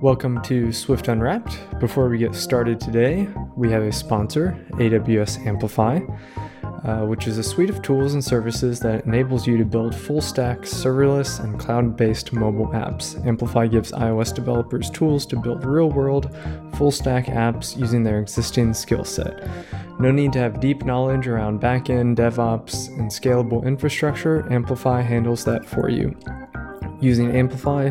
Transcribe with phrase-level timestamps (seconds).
[0.00, 1.80] Welcome to Swift Unwrapped.
[1.80, 6.00] Before we get started today, we have a sponsor, AWS Amplify,
[6.84, 10.20] uh, which is a suite of tools and services that enables you to build full
[10.20, 13.24] stack serverless and cloud based mobile apps.
[13.26, 16.34] Amplify gives iOS developers tools to build real world,
[16.74, 19.46] full stack apps using their existing skill set.
[19.98, 24.50] No need to have deep knowledge around backend, DevOps, and scalable infrastructure.
[24.50, 26.16] Amplify handles that for you.
[27.00, 27.90] Using Amplify,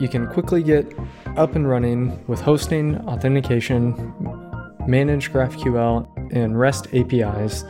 [0.00, 0.90] you can quickly get
[1.36, 3.92] up and running with hosting, authentication,
[4.86, 7.64] managed GraphQL, and REST APIs,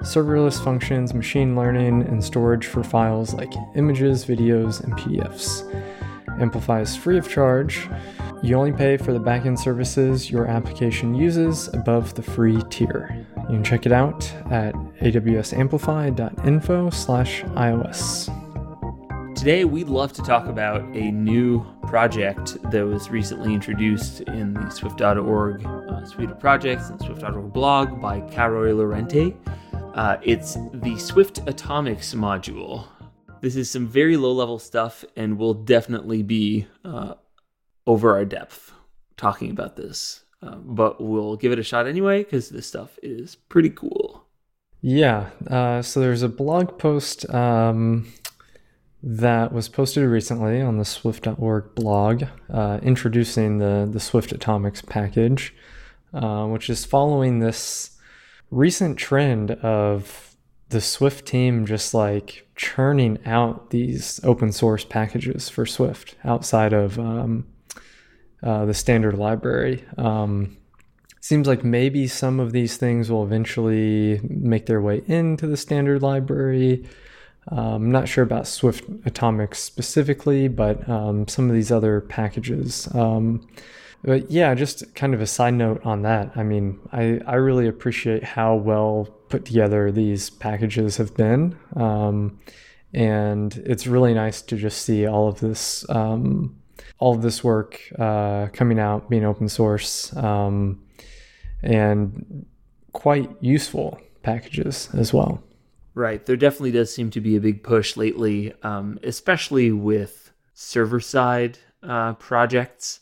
[0.00, 5.64] serverless functions, machine learning, and storage for files like images, videos, and PDFs.
[6.40, 7.88] Amplify is free of charge.
[8.42, 13.26] You only pay for the backend services your application uses above the free tier.
[13.36, 18.34] You can check it out at awsamplify.info slash iOS.
[19.36, 24.70] Today, we'd love to talk about a new project that was recently introduced in the
[24.70, 29.34] Swift.org uh, suite of projects and Swift.org blog by Karoy Lorentey.
[30.00, 32.88] Uh, it's the Swift Atomics module.
[33.42, 37.16] This is some very low level stuff and we'll definitely be uh,
[37.86, 38.72] over our depth
[39.18, 40.24] talking about this.
[40.42, 44.24] Uh, but we'll give it a shot anyway because this stuff is pretty cool.
[44.80, 45.28] Yeah.
[45.46, 47.28] Uh, so there's a blog post.
[47.28, 48.10] Um
[49.02, 55.54] that was posted recently on the Swift.org blog, uh, introducing the, the Swift Atomics package,
[56.14, 57.98] uh, which is following this
[58.50, 60.36] recent trend of
[60.70, 66.98] the Swift team just like churning out these open source packages for Swift outside of
[66.98, 67.46] um,
[68.42, 69.84] uh, the standard library.
[69.98, 70.56] Um,
[71.20, 76.02] seems like maybe some of these things will eventually make their way into the standard
[76.02, 76.88] library.
[77.48, 82.88] Um, I'm not sure about Swift Atomics specifically, but um, some of these other packages.
[82.94, 83.46] Um,
[84.02, 86.32] but yeah, just kind of a side note on that.
[86.36, 91.56] I mean, I, I really appreciate how well put together these packages have been.
[91.76, 92.40] Um,
[92.92, 96.56] and it's really nice to just see all of this, um,
[96.98, 100.82] all of this work uh, coming out, being open source, um,
[101.62, 102.46] and
[102.92, 105.42] quite useful packages as well.
[105.94, 106.24] Right.
[106.24, 111.58] There definitely does seem to be a big push lately, um, especially with server side
[111.82, 113.00] uh, projects.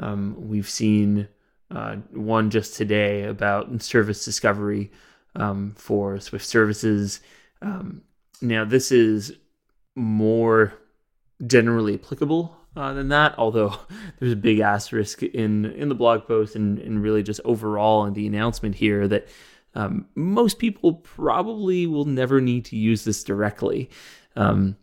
[0.00, 1.28] Um, we've seen
[1.70, 4.90] uh, one just today about service discovery
[5.36, 7.20] um, for Swift services.
[7.62, 8.02] Um,
[8.40, 9.32] now, this is
[9.94, 10.72] more
[11.46, 13.74] generally applicable uh, than that, although
[14.18, 18.14] there's a big asterisk in, in the blog post and, and really just overall in
[18.14, 19.28] the announcement here that
[19.74, 23.90] um, most people probably will never need to use this directly.
[24.34, 24.76] Um,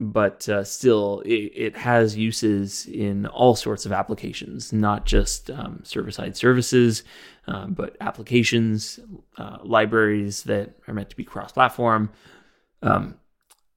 [0.00, 5.80] but uh, still, it, it, has uses in all sorts of applications, not just um,
[5.84, 7.04] server side services,
[7.46, 8.98] uh, but applications,
[9.38, 12.10] uh, libraries that are meant to be cross platform.
[12.82, 13.14] Um,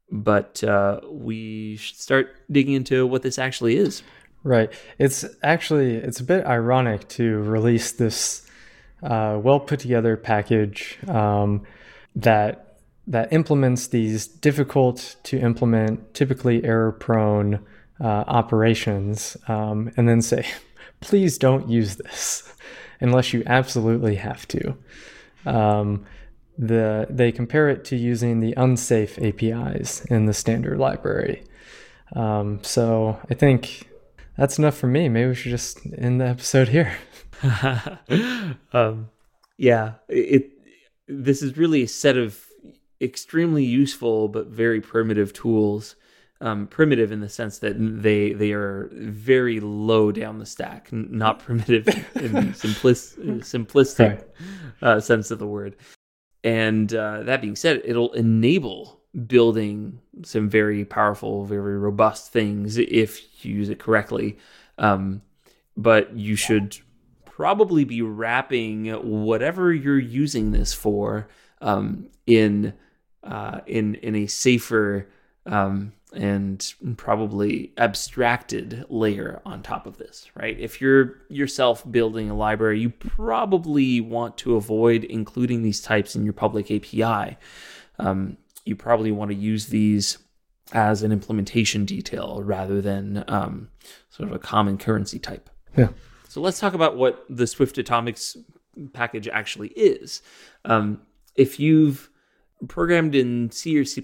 [0.10, 4.02] but uh, we should start digging into what this actually is.
[4.44, 4.72] Right.
[4.98, 8.50] It's actually it's a bit ironic to release this
[9.04, 11.64] uh, well put together package um,
[12.16, 12.67] that
[13.08, 17.66] that implements these difficult to implement, typically error prone
[18.02, 20.46] uh, operations, um, and then say,
[21.00, 22.54] please don't use this
[23.00, 24.78] unless you absolutely have to.
[25.46, 26.06] Um,
[26.60, 31.44] the they compare it to using the unsafe APIs in the standard library.
[32.16, 33.88] Um, so I think
[34.38, 35.08] that's enough for me.
[35.08, 36.98] Maybe we should just end the episode here.
[38.74, 39.10] um,
[39.58, 40.52] yeah, it.
[41.08, 42.47] This is really a set of
[43.02, 45.96] extremely useful but very primitive tools.
[46.40, 51.40] Um, primitive in the sense that they they are very low down the stack, not
[51.46, 54.24] primitive in simplis- simplistic
[54.84, 55.76] uh, sense of the word.
[56.44, 63.44] And uh, that being said, it'll enable building some very powerful, very robust things if
[63.44, 64.38] you use it correctly.
[64.78, 65.22] Um,
[65.76, 66.78] but you should
[67.26, 68.88] probably be wrapping
[69.26, 71.28] whatever you're using this for
[71.62, 72.74] um, in
[73.28, 75.08] uh, in in a safer
[75.46, 80.58] um, and probably abstracted layer on top of this, right?
[80.60, 86.24] If you're yourself building a library, you probably want to avoid including these types in
[86.24, 87.38] your public API.
[88.00, 90.18] Um, you probably want to use these
[90.74, 93.70] as an implementation detail rather than um,
[94.10, 95.50] sort of a common currency type.
[95.78, 95.90] Yeah.
[96.28, 98.36] So let's talk about what the Swift Atomics
[98.94, 100.22] package actually is.
[100.66, 101.02] Um,
[101.36, 102.10] if you've
[102.68, 104.04] programmed in C or C++,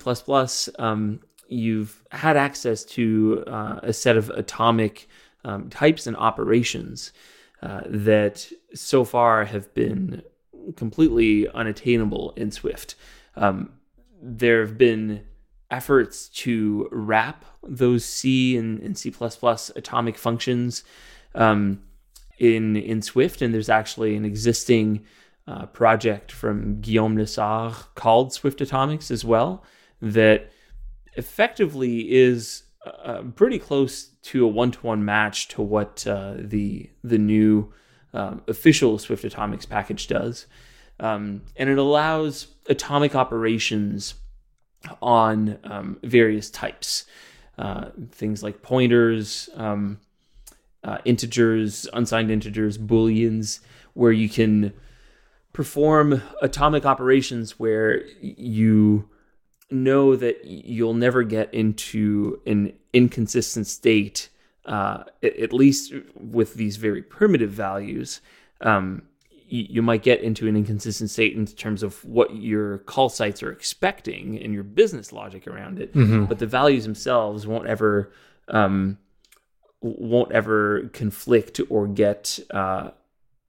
[0.79, 5.07] um, you've had access to uh, a set of atomic
[5.45, 7.11] um, types and operations
[7.61, 10.21] uh, that so far have been
[10.75, 12.95] completely unattainable in Swift.
[13.35, 13.73] Um,
[14.21, 15.25] there have been
[15.71, 19.13] efforts to wrap those C and, and C++
[19.75, 20.83] atomic functions
[21.35, 21.81] um,
[22.37, 25.05] in in Swift, and there's actually an existing
[25.47, 29.63] uh, project from Guillaume Lessard called Swift Atomics as well
[30.01, 30.51] that
[31.15, 37.71] effectively is uh, pretty close to a one-to-one match to what uh, the the new
[38.13, 40.45] um, official Swift Atomics package does,
[40.99, 44.15] um, and it allows atomic operations
[45.01, 47.05] on um, various types,
[47.57, 49.99] uh, things like pointers, um,
[50.83, 53.61] uh, integers, unsigned integers, booleans,
[53.93, 54.73] where you can
[55.53, 59.07] perform atomic operations where you
[59.69, 64.29] know that you'll never get into an inconsistent state,
[64.65, 68.21] uh, at least with these very primitive values.
[68.61, 69.03] Um,
[69.47, 73.51] you might get into an inconsistent state in terms of what your call sites are
[73.51, 76.25] expecting and your business logic around it, mm-hmm.
[76.25, 78.11] but the values themselves won't ever
[78.47, 78.97] um,
[79.81, 82.91] won't ever conflict or get uh,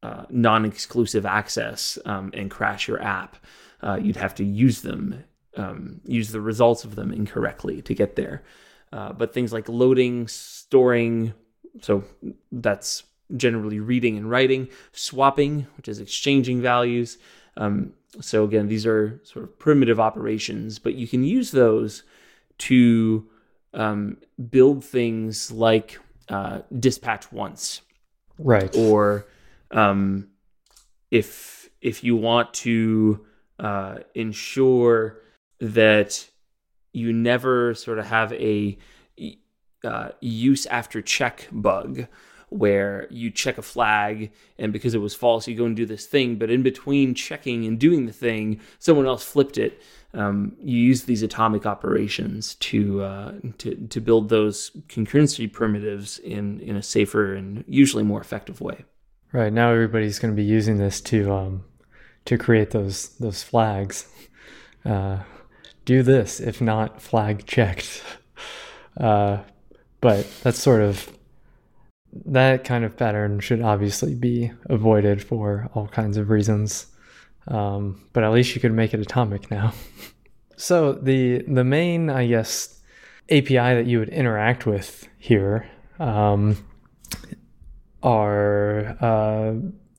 [0.04, 3.36] uh, non-exclusive access um, and crash your app.
[3.82, 5.24] Uh, you'd have to use them,
[5.56, 8.42] um, use the results of them incorrectly to get there.
[8.92, 11.32] Uh, but things like loading, storing,
[11.80, 12.04] so
[12.52, 13.04] that's
[13.34, 17.16] generally reading and writing, swapping, which is exchanging values.
[17.56, 22.02] Um, so again, these are sort of primitive operations, but you can use those
[22.58, 23.26] to
[23.72, 24.18] um,
[24.50, 25.98] build things like
[26.28, 27.80] uh, dispatch once,
[28.38, 28.74] right?
[28.76, 29.26] Or
[29.74, 30.28] um,
[31.10, 33.26] if if you want to
[33.58, 35.20] uh, ensure
[35.60, 36.28] that
[36.92, 38.78] you never sort of have a
[39.84, 42.06] uh, use after check bug
[42.48, 46.06] where you check a flag and because it was false you go and do this
[46.06, 49.82] thing but in between checking and doing the thing someone else flipped it.
[50.14, 56.60] Um, you use these atomic operations to, uh, to to build those concurrency primitives in
[56.60, 58.84] in a safer and usually more effective way
[59.34, 61.64] right now everybody's going to be using this to um,
[62.24, 64.08] to create those those flags
[64.86, 65.18] uh,
[65.84, 68.02] do this if not flag checked
[69.00, 69.38] uh,
[70.00, 71.14] but that's sort of
[72.26, 76.86] that kind of pattern should obviously be avoided for all kinds of reasons.
[77.48, 79.74] Um, but at least you could make it atomic now.
[80.56, 82.80] so the the main, I guess,
[83.30, 86.56] API that you would interact with here um,
[88.04, 89.54] are uh,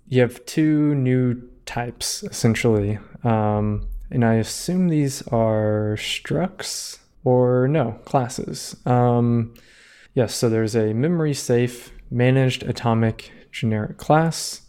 [0.08, 8.00] you have two new types essentially, um, and I assume these are structs or no
[8.06, 8.78] classes.
[8.86, 9.56] Um,
[10.14, 14.62] yes, so there's a memory safe managed atomic generic class,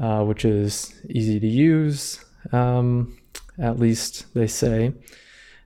[0.00, 3.18] uh, which is easy to use, um,
[3.58, 4.92] at least they say.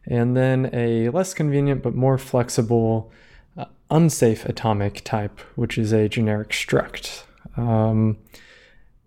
[0.06, 3.12] And then a less convenient but more flexible
[3.90, 7.24] unsafe atomic type, which is a generic struct,
[7.56, 8.18] um,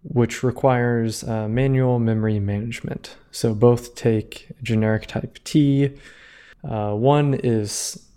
[0.04, 3.16] which requires uh, manual memory management.
[3.32, 5.92] So both take generic type T.
[6.64, 8.08] Uh, one is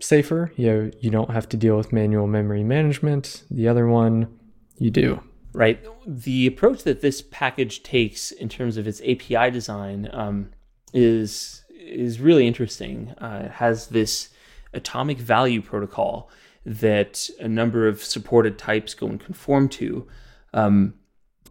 [0.00, 0.52] safer.
[0.56, 3.42] You you don't have to deal with manual memory management.
[3.50, 4.38] The other one,
[4.78, 5.22] you do.
[5.52, 5.84] Right.
[6.06, 10.50] The approach that this package takes in terms of its API design um,
[10.92, 13.10] is is really interesting.
[13.18, 14.30] Uh, it has this
[14.74, 16.30] atomic value protocol
[16.66, 20.06] that a number of supported types go and conform to.
[20.52, 20.94] Um,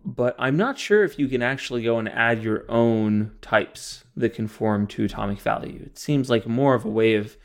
[0.05, 4.33] but I'm not sure if you can actually go and add your own types that
[4.33, 5.81] conform to atomic value.
[5.85, 7.37] It seems like more of a way of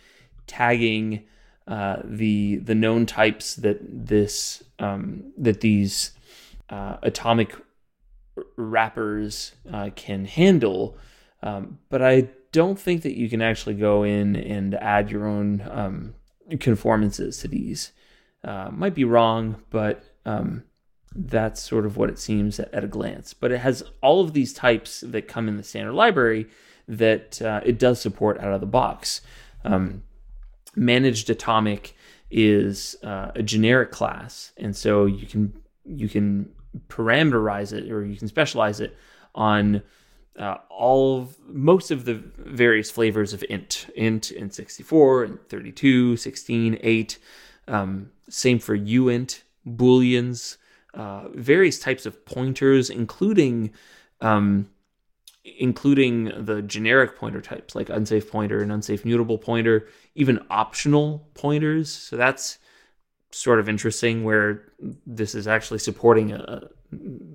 [0.47, 1.25] tagging
[1.69, 6.13] uh, the the known types that this um, that these
[6.71, 7.55] uh, atomic
[8.57, 10.97] wrappers uh, can handle,
[11.43, 15.62] um, but I don't think that you can actually go in and add your own
[15.71, 16.14] um,
[16.61, 17.93] conformances to these.
[18.45, 20.64] Uh, might be wrong, but um,
[21.14, 23.35] that's sort of what it seems at, at, a glance.
[23.35, 26.47] But it has all of these types that come in the standard library
[26.87, 29.21] that uh, it does support out of the box.
[29.64, 30.02] Um,
[30.76, 31.95] managed atomic
[32.31, 35.52] is uh, a generic class, and so you can
[35.85, 36.50] you can
[36.88, 38.97] parameterize it or you can specialize it
[39.35, 39.83] on
[40.37, 46.17] uh, all of, most of the various flavors of int, int, in 64 and 32,
[46.17, 47.19] 16, 8.
[47.67, 50.57] Um, same for uint, booleans,
[50.95, 53.73] uh, various types of pointers, including
[54.21, 54.69] um,
[55.59, 61.91] including the generic pointer types like unsafe pointer and unsafe mutable pointer, even optional pointers.
[61.91, 62.59] So that's
[63.31, 64.73] sort of interesting where
[65.07, 66.69] this is actually supporting a,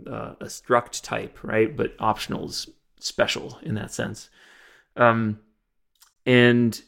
[0.05, 1.75] a, a struct type, right?
[1.75, 2.69] But optional is
[3.03, 4.29] special in that sense.
[4.95, 5.39] Um,
[6.25, 6.81] and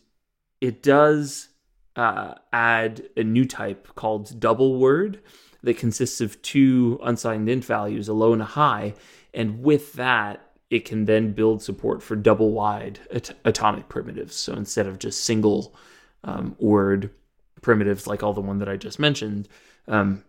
[0.62, 1.50] it does
[1.96, 5.22] uh, add a new type called double word
[5.64, 8.94] that consists of two unsigned int values, a low and a high.
[9.34, 14.36] And with that, it can then build support for double wide at- atomic primitives.
[14.36, 15.76] So instead of just single
[16.24, 17.12] um, word
[17.62, 19.48] primitives like all the one that I just mentioned,
[19.88, 20.24] um,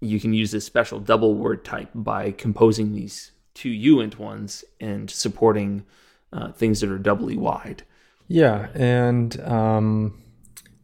[0.00, 5.10] you can use this special double word type by composing these two uint ones and
[5.10, 5.84] supporting
[6.32, 7.84] uh, things that are doubly wide.
[8.28, 10.22] Yeah, and um,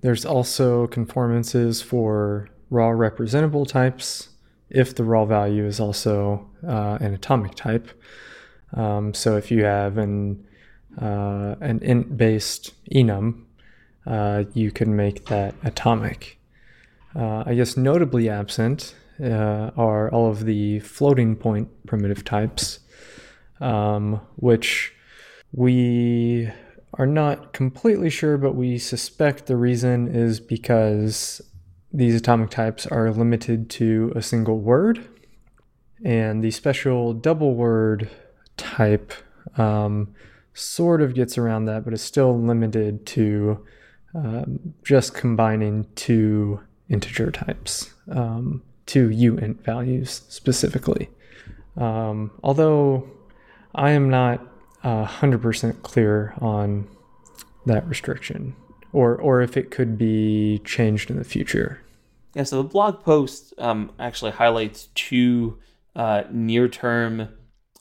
[0.00, 4.28] there's also conformances for raw representable types
[4.70, 7.88] if the raw value is also uh, an atomic type.
[8.74, 10.44] Um, so if you have an
[11.00, 13.44] uh, an int based enum,
[14.06, 16.38] uh, you can make that atomic.
[17.16, 22.80] Uh, I guess notably absent uh, are all of the floating point primitive types,
[23.60, 24.92] um, which
[25.52, 26.50] we
[26.94, 31.40] are not completely sure, but we suspect the reason is because
[31.92, 35.06] these atomic types are limited to a single word,
[36.04, 38.10] and the special double word
[38.56, 39.12] type
[39.56, 40.14] um,
[40.54, 43.64] sort of gets around that, but is still limited to
[44.14, 51.08] um, just combining two integer types, um, two uint values specifically.
[51.76, 53.08] Um, although
[53.74, 54.44] I am not
[54.82, 56.88] uh, 100% clear on
[57.66, 58.56] that restriction
[58.92, 61.80] or, or if it could be changed in the future.
[62.34, 65.58] Yeah, so the blog post um, actually highlights two
[65.94, 67.28] uh, near term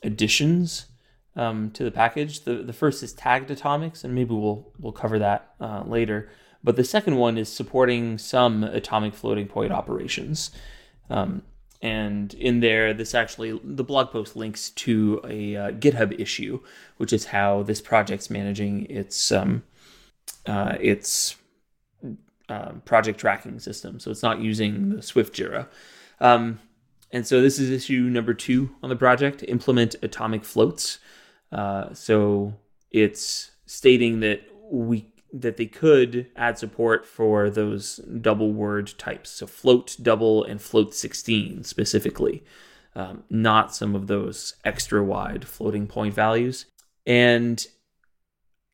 [0.04, 0.88] additions
[1.36, 2.42] um, to the package.
[2.42, 6.30] The the first is tagged atomics, and maybe we'll we'll cover that uh, later.
[6.64, 10.52] But the second one is supporting some atomic floating point operations.
[11.10, 11.44] Um,
[11.82, 16.60] and in there, this actually the blog post links to a uh, GitHub issue,
[16.98, 19.64] which is how this project's managing its um,
[20.48, 21.36] uh, its
[22.50, 24.00] uh, project tracking system.
[24.00, 25.68] So it's not using the Swift Jira.
[26.20, 26.60] Um,
[27.12, 31.00] and so this is issue number two on the project implement atomic floats.
[31.52, 32.54] Uh, so
[32.92, 35.06] it's stating that we
[35.42, 39.30] that they could add support for those double word types.
[39.30, 42.44] So float double and float 16 specifically,
[42.96, 46.66] um, not some of those extra wide floating point values.
[47.06, 47.66] And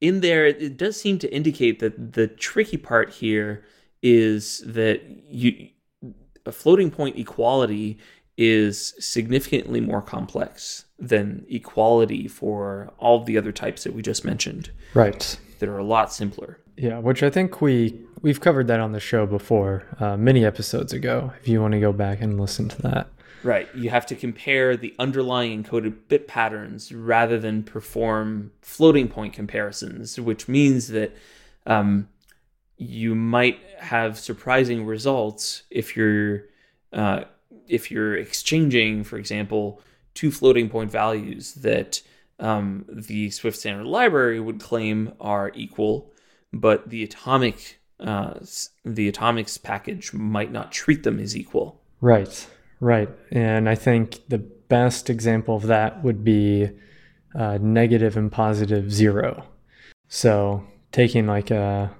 [0.02, 3.64] in there, it does seem to indicate that the tricky part here
[4.02, 5.70] is that you
[6.46, 7.98] a floating point equality
[8.38, 14.72] is significantly more complex than equality for all the other types that we just mentioned.
[14.94, 15.38] Right.
[15.60, 16.60] That are a lot simpler.
[16.76, 20.94] Yeah, which I think we we've covered that on the show before, uh, many episodes
[20.94, 21.32] ago.
[21.40, 23.08] If you want to go back and listen to that.
[23.44, 23.68] Right.
[23.76, 30.20] You have to compare the underlying encoded bit patterns rather than perform floating point comparisons,
[30.20, 31.14] which means that
[31.66, 32.08] um,
[32.78, 36.46] you might have surprising results if you're
[36.94, 37.26] uh,
[37.68, 39.82] if you're exchanging, for example,
[40.14, 42.02] two floating point values that
[42.40, 46.12] um, the Swift standard library would claim are equal,
[46.52, 48.34] but the atomic uh,
[48.84, 51.82] the atomics package might not treat them as equal.
[52.02, 52.48] Right,
[52.80, 56.70] right, and I think the best example of that would be
[57.36, 59.46] uh, negative and positive zero.
[60.10, 61.96] So taking like a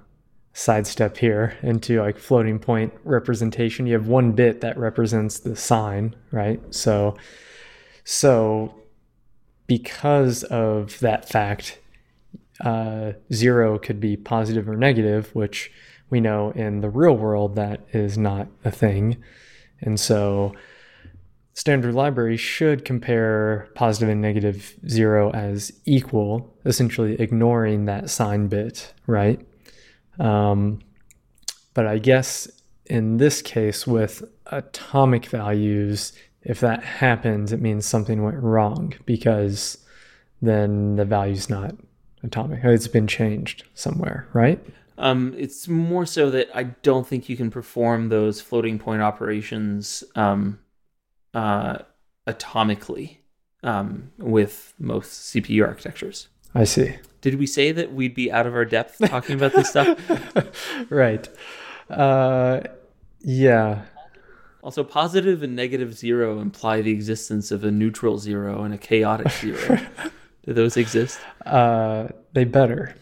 [0.54, 3.86] sidestep here into like floating point representation.
[3.86, 6.62] You have one bit that represents the sign, right?
[6.72, 7.16] So,
[8.04, 8.72] so
[9.66, 11.80] because of that fact,
[12.64, 15.72] uh, zero could be positive or negative, which
[16.08, 19.22] we know in the real world that is not a thing.
[19.80, 20.54] And so,
[21.54, 28.94] standard library should compare positive and negative zero as equal, essentially ignoring that sign bit,
[29.08, 29.44] right?
[30.18, 30.80] Um,
[31.74, 32.48] but I guess
[32.86, 39.78] in this case, with atomic values, if that happens, it means something went wrong because
[40.42, 41.74] then the value's not
[42.22, 42.60] atomic.
[42.62, 44.64] It's been changed somewhere, right?
[44.98, 50.04] Um, it's more so that I don't think you can perform those floating point operations
[50.14, 50.60] um,
[51.32, 51.78] uh,
[52.28, 53.18] atomically.
[53.64, 56.28] um, with most CPU architectures.
[56.54, 56.96] I see.
[57.20, 59.98] Did we say that we'd be out of our depth talking about this stuff?
[60.90, 61.28] right.
[61.88, 62.60] Uh,
[63.20, 63.82] yeah.
[64.62, 69.30] Also, positive and negative zero imply the existence of a neutral zero and a chaotic
[69.30, 69.78] zero.
[70.44, 71.18] Do those exist?
[71.44, 72.94] Uh, they better.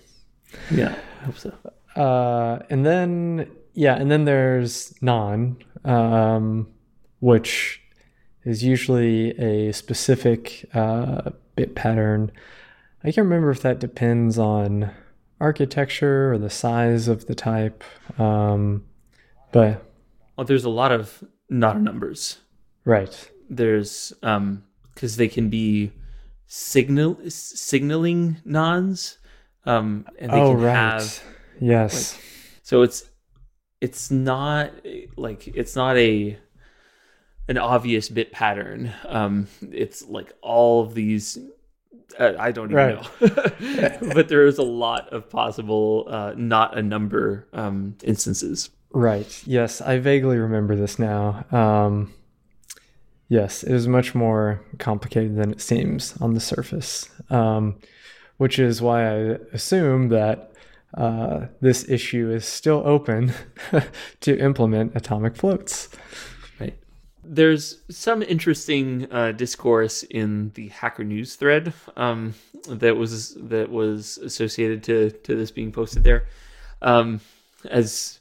[0.71, 1.53] Yeah, I hope so.
[1.97, 6.69] Uh, and then yeah, and then there's NaN, um,
[7.21, 7.81] which
[8.45, 12.31] is usually a specific uh, bit pattern.
[13.05, 14.91] I can't remember if that depends on
[15.41, 17.83] architecture or the size of the type,
[18.19, 18.85] um,
[19.51, 19.85] but
[20.37, 22.39] Well, there's a lot of not numbers.
[22.85, 25.93] right, There's um because they can be
[26.47, 29.17] signal signaling NaNs,
[29.67, 31.23] um, and they oh can right, have
[31.61, 32.19] yes,
[32.63, 33.05] So it's
[33.81, 34.71] it's not
[35.17, 36.39] like it's not a
[37.49, 38.93] an obvious bit pattern.
[39.09, 41.37] Um, it's like all of these.
[42.19, 43.21] Uh, I don't even Right.
[43.21, 48.71] know, but there is a lot of possible uh, not a number um, instances.
[48.93, 49.81] right, yes.
[49.81, 51.45] I vaguely remember this now.
[51.51, 52.13] Um,
[53.29, 57.77] yes, it is much more complicated than it seems on the surface, um,
[58.37, 59.15] which is why I
[59.53, 60.53] assume that
[60.97, 63.33] uh, this issue is still open
[64.21, 65.89] to implement atomic floats.
[67.25, 72.35] There's some interesting uh, discourse in the Hacker News thread um,
[72.69, 76.27] that was that was associated to to this being posted there.
[76.81, 77.21] Um,
[77.71, 78.21] as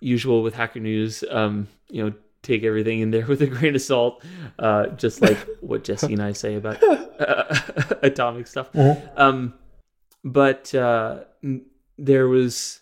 [0.00, 3.82] usual with Hacker News, um, you know, take everything in there with a grain of
[3.82, 4.22] salt,
[4.58, 6.82] uh, just like what Jesse and I say about
[7.20, 7.58] uh,
[8.02, 8.68] atomic stuff.
[9.16, 9.54] Um,
[10.24, 11.64] but uh, n-
[11.98, 12.80] there was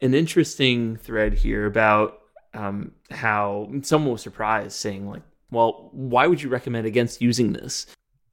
[0.00, 2.17] an interesting thread here about
[2.58, 7.86] um, how someone was surprised, saying like, "Well, why would you recommend against using this?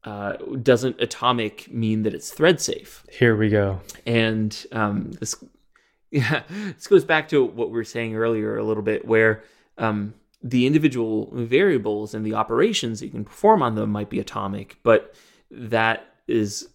[0.03, 3.81] Uh, doesn't atomic mean that it's thread safe?" Here we go.
[4.05, 5.35] And um, this,
[6.11, 9.43] yeah, this goes back to what we were saying earlier a little bit, where
[9.77, 14.19] um, the individual variables and the operations that you can perform on them might be
[14.19, 15.13] atomic, but
[15.51, 16.67] that is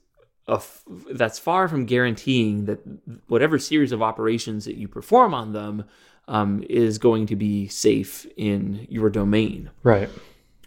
[0.46, 2.80] a f- that's far from guaranteeing that
[3.26, 5.84] whatever series of operations that you perform on them
[6.30, 9.68] um, is going to be safe in your domain.
[9.82, 10.08] Right.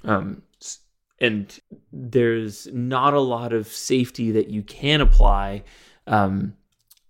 [0.04, 0.44] Um,
[1.20, 1.58] and
[1.94, 5.64] there's not a lot of safety that you can apply
[6.06, 6.54] um,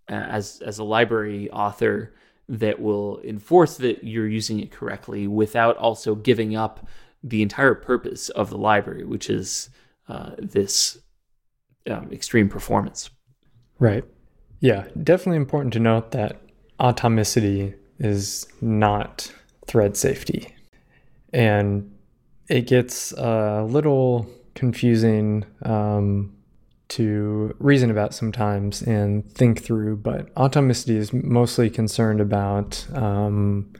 [0.07, 2.13] as as a library author
[2.47, 6.87] that will enforce that you're using it correctly without also giving up
[7.23, 9.69] the entire purpose of the library, which is
[10.09, 10.99] uh, this
[11.89, 13.09] um, extreme performance.
[13.79, 14.03] Right.
[14.59, 16.39] Yeah, definitely important to note that
[16.79, 19.32] atomicity is not
[19.67, 20.56] thread safety.
[21.32, 21.95] And
[22.49, 26.36] it gets a little confusing um,
[26.89, 33.71] to reason about sometimes and think through, but atomicity is mostly concerned about, um,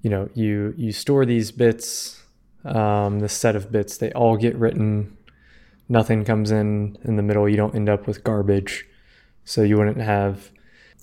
[0.00, 2.22] you know, you, you store these bits,
[2.64, 5.16] um, this set of bits, they all get written
[5.92, 8.86] nothing comes in in the middle you don't end up with garbage
[9.44, 10.50] so you wouldn't have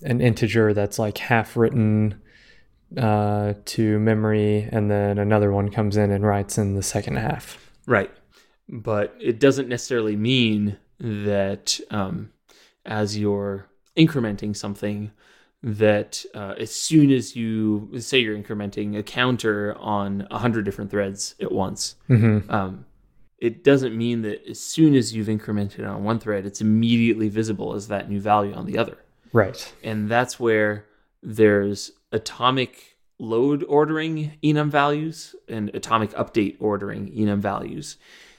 [0.02, 2.20] an integer that's like half written
[2.96, 7.70] uh, to memory and then another one comes in and writes in the second half
[7.90, 8.10] Right.
[8.68, 12.30] But it doesn't necessarily mean that um,
[12.86, 15.10] as you're incrementing something,
[15.62, 20.90] that uh, as soon as you say you're incrementing a counter on a hundred different
[20.90, 22.48] threads at once, mm-hmm.
[22.50, 22.86] um,
[23.38, 27.74] it doesn't mean that as soon as you've incremented on one thread, it's immediately visible
[27.74, 28.98] as that new value on the other.
[29.32, 30.86] right And that's where
[31.22, 37.96] there's atomic load ordering enum values and atomic update ordering enum values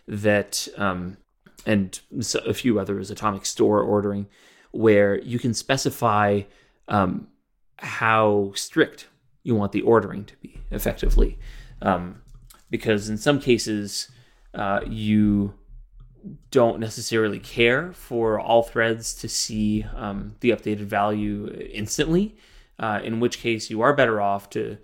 [0.08, 1.18] that, um,
[1.66, 2.00] and
[2.46, 4.28] a few others, atomic store ordering,
[4.72, 6.42] where you can specify
[6.88, 7.28] um,
[7.78, 9.08] how strict
[9.44, 11.38] you want the ordering to be effectively.
[11.82, 12.22] Um,
[12.70, 14.10] because in some cases,
[14.54, 15.54] uh, you
[16.52, 22.36] don't necessarily care for all threads to see um, the updated value instantly.
[22.82, 24.78] Uh, in which case, you are better off to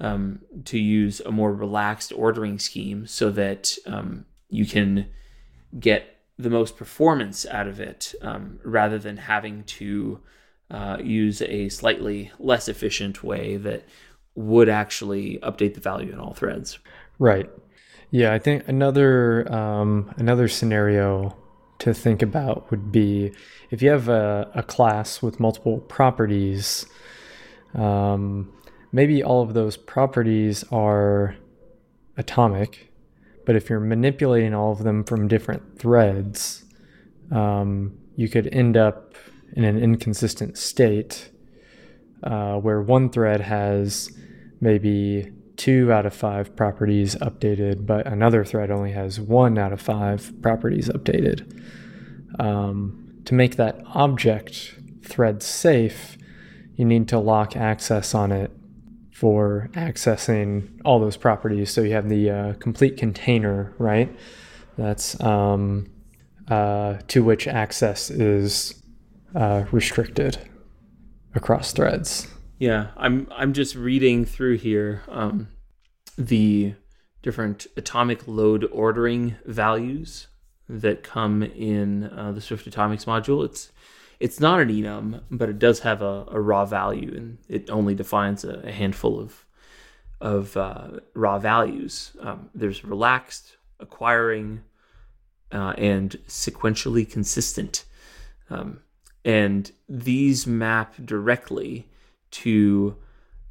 [0.00, 5.06] um, to use a more relaxed ordering scheme so that um, you can
[5.78, 10.20] get the most performance out of it, um, rather than having to
[10.70, 13.84] uh, use a slightly less efficient way that
[14.34, 16.78] would actually update the value in all threads.
[17.18, 17.48] right
[18.10, 21.34] yeah i think another um, another scenario
[21.78, 23.32] to think about would be
[23.70, 26.86] if you have a, a class with multiple properties
[27.76, 28.52] um,
[28.92, 31.36] maybe all of those properties are
[32.16, 32.90] atomic
[33.46, 36.64] But if you're manipulating all of them from different threads,
[37.30, 39.14] um, you could end up
[39.54, 41.30] in an inconsistent state
[42.24, 44.10] uh, where one thread has
[44.60, 49.80] maybe two out of five properties updated, but another thread only has one out of
[49.80, 51.62] five properties updated.
[52.38, 56.18] Um, to make that object thread safe,
[56.76, 58.50] you need to lock access on it
[59.12, 61.70] for accessing all those properties.
[61.70, 64.14] So you have the uh, complete container, right?
[64.76, 65.90] That's um,
[66.48, 68.82] uh, to which access is
[69.34, 70.38] uh, restricted
[71.34, 72.28] across threads.
[72.58, 75.48] Yeah, I'm I'm just reading through here um,
[76.16, 76.74] the
[77.22, 80.28] different atomic load ordering values
[80.68, 83.44] that come in uh, the Swift Atomics module.
[83.44, 83.72] It's
[84.20, 87.94] it's not an enum, but it does have a, a raw value, and it only
[87.94, 89.44] defines a, a handful of
[90.20, 92.16] of uh, raw values.
[92.20, 94.62] Um, there's relaxed, acquiring,
[95.52, 97.84] uh, and sequentially consistent.
[98.48, 98.80] Um,
[99.24, 101.88] and these map directly
[102.30, 102.96] to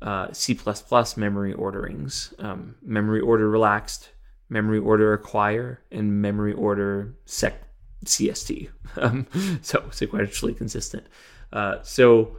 [0.02, 0.58] uh, C++
[1.18, 4.10] memory orderings, um, memory order relaxed,
[4.50, 7.62] memory order acquire, and memory order sec
[8.04, 8.70] CST.
[8.98, 9.28] Um,
[9.62, 11.06] so sequentially consistent.
[11.54, 12.38] Uh, so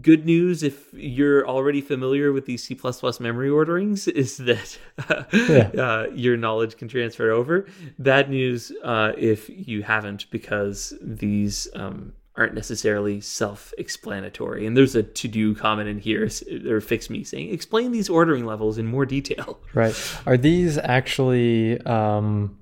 [0.00, 2.76] good news if you're already familiar with these C++
[3.20, 4.78] memory orderings is that
[5.08, 5.70] uh, yeah.
[5.80, 7.66] uh, your knowledge can transfer over.
[7.98, 14.66] Bad news uh, if you haven't because these um, aren't necessarily self-explanatory.
[14.66, 16.28] And there's a to-do comment in here
[16.68, 19.58] or fix me saying explain these ordering levels in more detail.
[19.72, 19.94] Right.
[20.26, 22.58] Are these actually um,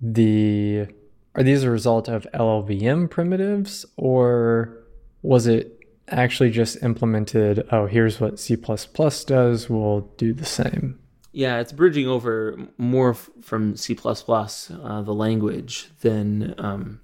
[0.00, 0.86] the
[1.34, 4.76] are these a result of LLVM primitives or
[5.22, 10.98] was it actually just implemented oh here's what C++ does we'll do the same
[11.32, 17.00] yeah it's bridging over more f- from C++ uh, the language than um,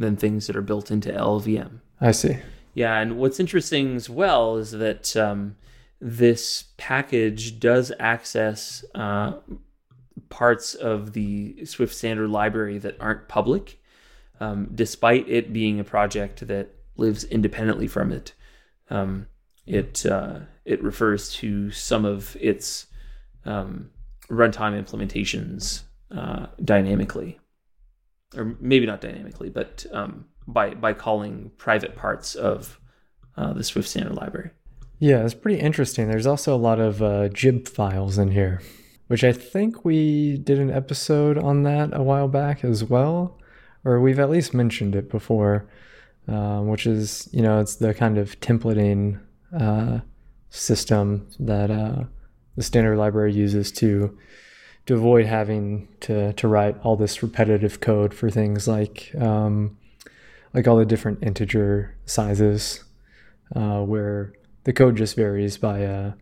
[0.00, 1.80] than things that are built into LLVM.
[2.00, 2.38] I see.
[2.74, 5.56] Yeah, and what's interesting as well is that um,
[6.00, 9.34] this package does access uh,
[10.28, 13.80] parts of the Swift standard library that aren't public,
[14.40, 18.34] um, despite it being a project that lives independently from it.
[18.90, 19.26] Um,
[19.66, 22.86] it uh, it refers to some of its
[23.44, 23.90] um,
[24.28, 27.38] runtime implementations uh, dynamically
[28.36, 32.80] or maybe not dynamically, but um, by by calling private parts of
[33.36, 34.50] uh, the Swift standard library.
[34.98, 36.08] Yeah, it's pretty interesting.
[36.08, 38.60] There's also a lot of uh, gyb files in here,
[39.10, 43.36] which I think we did an episode on that a while back as well,
[43.84, 45.68] or we've at least mentioned it before.
[46.28, 49.18] Um, which is, you know, it's the kind of templating
[49.58, 49.98] uh,
[50.50, 52.04] system that uh,
[52.54, 54.16] the standard library uses to
[54.86, 59.76] to avoid having to to write all this repetitive code for things like um,
[60.54, 62.84] like all the different integer sizes,
[63.56, 66.12] uh, where the code just varies by uh,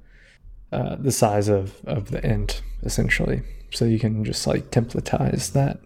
[0.73, 3.43] uh, the size of of the int essentially.
[3.71, 5.81] So you can just like templatize that.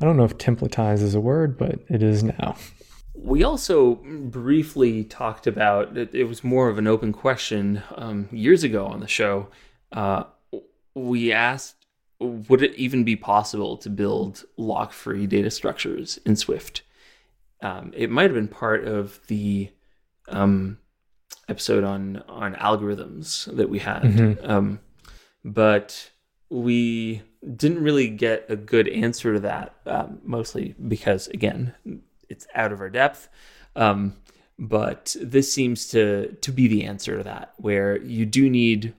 [0.00, 2.56] I don't know if templatize is a word, but it is now.
[3.14, 8.62] We also briefly talked about it, it was more of an open question um, years
[8.62, 9.48] ago on the show
[9.92, 10.24] uh,
[10.94, 11.86] we asked
[12.18, 16.82] would it even be possible to build lock free data structures in Swift?
[17.60, 19.70] Um, it might have been part of the
[20.28, 20.78] um,
[21.48, 24.50] episode on on algorithms that we had, mm-hmm.
[24.50, 24.80] um,
[25.44, 26.10] but
[26.48, 27.22] we
[27.56, 29.74] didn't really get a good answer to that.
[29.86, 31.74] Um, mostly because again,
[32.28, 33.28] it's out of our depth.
[33.74, 34.14] Um,
[34.58, 38.94] but this seems to to be the answer to that, where you do need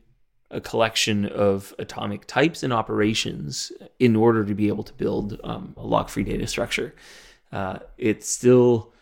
[0.50, 5.74] a collection of atomic types and operations in order to be able to build um,
[5.76, 6.96] a lock-free data structure.
[7.52, 8.94] Uh, it still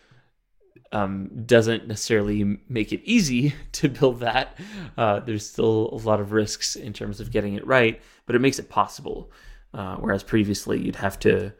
[0.92, 4.56] um, doesn't necessarily make it easy to build that.
[4.96, 8.40] Uh, there's still a lot of risks in terms of getting it right, but it
[8.40, 9.30] makes it possible.
[9.74, 11.52] Uh, whereas previously, you'd have to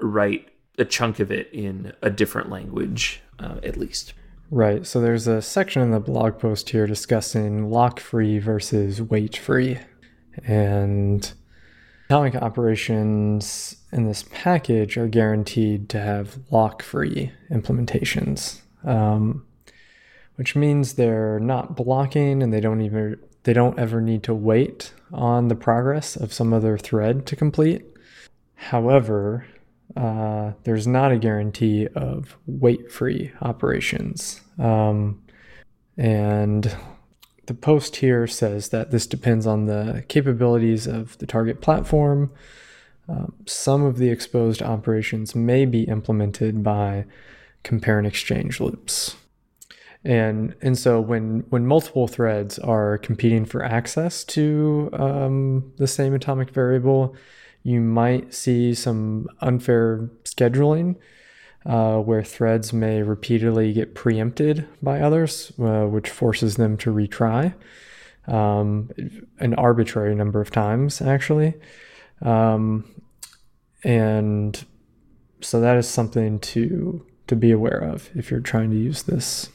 [0.00, 4.14] write a chunk of it in a different language, uh, at least.
[4.50, 4.86] Right.
[4.86, 9.78] So there's a section in the blog post here discussing lock free versus wait free.
[10.44, 11.32] And
[12.14, 19.44] atomic operations in this package are guaranteed to have lock free implementations, um,
[20.36, 24.92] which means they're not blocking and they don't even they don't ever need to wait
[25.12, 27.84] on the progress of some other thread to complete.
[28.54, 29.44] However,
[29.96, 34.40] uh, there's not a guarantee of wait free operations.
[34.56, 35.20] Um,
[35.96, 36.76] and
[37.46, 42.32] the post here says that this depends on the capabilities of the target platform.
[43.08, 47.04] Um, some of the exposed operations may be implemented by
[47.62, 49.16] compare and exchange loops.
[50.04, 56.14] And, and so when, when multiple threads are competing for access to um, the same
[56.14, 57.16] atomic variable,
[57.62, 60.96] you might see some unfair scheduling
[61.66, 67.54] uh, where threads may repeatedly get preempted by others, uh, which forces them to retry
[68.26, 68.90] um,
[69.38, 71.54] an arbitrary number of times, actually.
[72.22, 72.84] Um,
[73.82, 74.64] and
[75.40, 79.48] so that is something to to be aware of if you're trying to use this.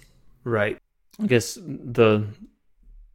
[0.43, 0.77] Right.
[1.21, 2.25] I guess the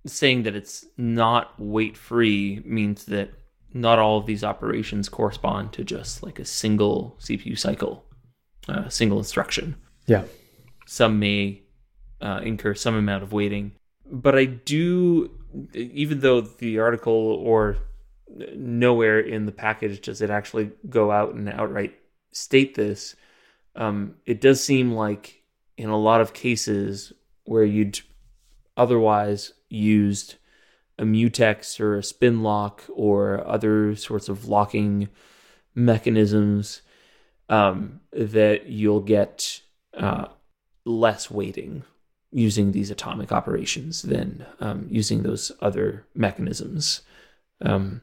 [0.06, 3.30] saying that it's not wait free means that
[3.72, 8.04] not all of these operations correspond to just like a single CPU cycle,
[8.68, 9.76] a single instruction.
[10.06, 10.24] Yeah.
[10.86, 11.62] Some may
[12.20, 13.72] uh, incur some amount of waiting.
[14.10, 15.30] But I do,
[15.72, 17.78] even though the article or
[18.54, 21.94] nowhere in the package does it actually go out and outright
[22.32, 23.16] state this,
[23.76, 25.42] um, it does seem like
[25.76, 27.12] in a lot of cases
[27.44, 28.00] where you'd
[28.76, 30.36] otherwise used
[30.98, 35.08] a mutex or a spin lock or other sorts of locking
[35.74, 36.82] mechanisms
[37.48, 39.60] um, that you'll get
[39.96, 40.26] uh,
[40.84, 41.84] less waiting
[42.30, 47.02] using these atomic operations than um, using those other mechanisms.
[47.64, 48.02] Um,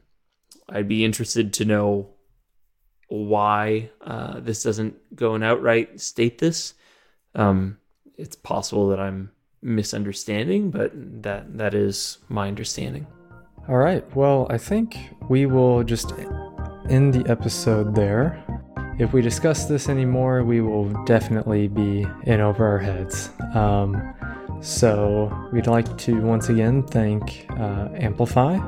[0.68, 2.08] I'd be interested to know
[3.08, 6.72] why uh, this doesn't go and outright state this.
[7.34, 7.78] Um,
[8.16, 13.06] it's possible that I'm misunderstanding, but that that is my understanding.
[13.68, 14.04] All right.
[14.16, 14.96] Well, I think
[15.28, 16.12] we will just
[16.88, 18.42] end the episode there.
[19.02, 23.30] If we discuss this anymore, we will definitely be in over our heads.
[23.52, 24.14] Um,
[24.60, 28.60] so we'd like to once again thank uh, Amplify.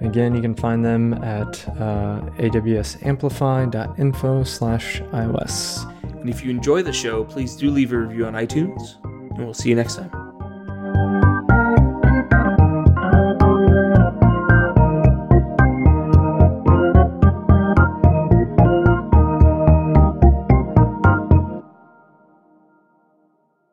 [0.00, 5.92] Again, you can find them at uh, awsamplify.info slash iOS.
[6.20, 9.52] And if you enjoy the show, please do leave a review on iTunes, and we'll
[9.52, 10.25] see you next time.